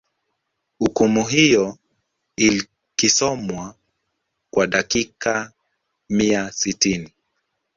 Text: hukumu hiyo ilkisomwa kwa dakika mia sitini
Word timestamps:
hukumu 0.79 1.23
hiyo 1.27 1.77
ilkisomwa 2.35 3.75
kwa 4.51 4.67
dakika 4.67 5.51
mia 6.09 6.51
sitini 6.51 7.11